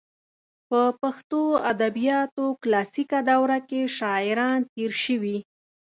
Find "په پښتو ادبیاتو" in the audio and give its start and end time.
0.69-2.45